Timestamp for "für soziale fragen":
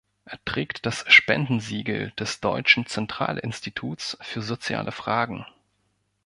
4.21-5.45